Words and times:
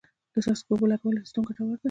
د 0.33 0.35
څاڅکي 0.45 0.69
اوبو 0.71 0.85
لګولو 0.91 1.21
سیستم 1.23 1.41
ګټور 1.47 1.67
دی. 1.77 1.79